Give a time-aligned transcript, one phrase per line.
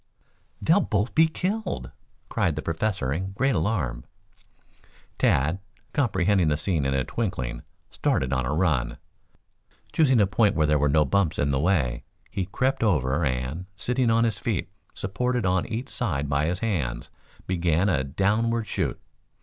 [0.59, 1.91] "They'll both be killed!"
[2.27, 4.03] cried the Professor in great alarm.
[5.19, 5.59] Tad,
[5.93, 8.97] comprehending the scene in a twinkling, started on a run.
[9.93, 13.67] Choosing a point where there were no bumps in the way, he crept over and,
[13.75, 17.11] sitting on his feet, supported on each side by his hands,
[17.45, 18.99] began a downward shoot.